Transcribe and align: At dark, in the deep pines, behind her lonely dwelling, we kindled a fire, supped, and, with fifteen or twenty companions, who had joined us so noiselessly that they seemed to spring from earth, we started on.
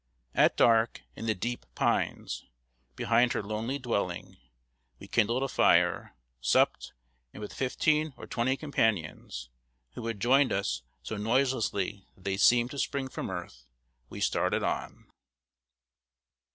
At 0.33 0.57
dark, 0.57 1.01
in 1.15 1.27
the 1.27 1.35
deep 1.35 1.63
pines, 1.75 2.43
behind 2.95 3.33
her 3.33 3.43
lonely 3.43 3.77
dwelling, 3.77 4.37
we 4.97 5.07
kindled 5.07 5.43
a 5.43 5.47
fire, 5.47 6.15
supped, 6.39 6.93
and, 7.31 7.39
with 7.39 7.53
fifteen 7.53 8.11
or 8.17 8.25
twenty 8.25 8.57
companions, 8.57 9.51
who 9.91 10.07
had 10.07 10.19
joined 10.19 10.51
us 10.51 10.81
so 11.03 11.17
noiselessly 11.17 12.07
that 12.15 12.23
they 12.23 12.37
seemed 12.37 12.71
to 12.71 12.79
spring 12.79 13.09
from 13.09 13.29
earth, 13.29 13.67
we 14.09 14.19
started 14.19 14.63
on. 14.63 15.05